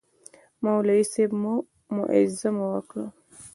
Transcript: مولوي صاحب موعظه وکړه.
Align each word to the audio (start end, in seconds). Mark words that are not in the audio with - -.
مولوي 0.63 1.01
صاحب 1.11 1.31
موعظه 1.95 2.49
وکړه. 2.73 3.05